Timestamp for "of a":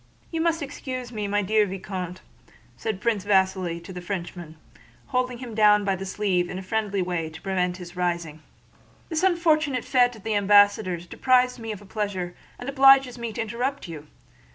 11.71-11.85